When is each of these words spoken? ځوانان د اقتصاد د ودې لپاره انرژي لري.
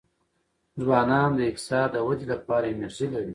ځوانان 0.83 1.29
د 1.35 1.39
اقتصاد 1.49 1.87
د 1.93 1.97
ودې 2.07 2.25
لپاره 2.33 2.65
انرژي 2.73 3.07
لري. 3.13 3.29